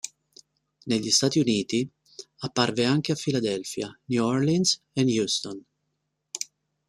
[0.85, 1.87] Negli Stati Uniti
[2.39, 5.63] apparve anche a Filadelfia, New Orleans, Houston.